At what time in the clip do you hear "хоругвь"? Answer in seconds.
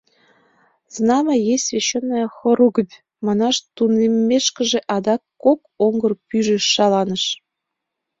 2.35-2.95